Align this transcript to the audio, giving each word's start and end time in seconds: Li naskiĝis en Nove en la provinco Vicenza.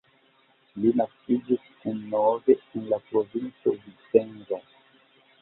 Li 0.85 0.93
naskiĝis 1.01 1.67
en 1.91 1.99
Nove 2.15 2.57
en 2.57 2.89
la 2.95 3.01
provinco 3.11 3.77
Vicenza. 3.85 4.63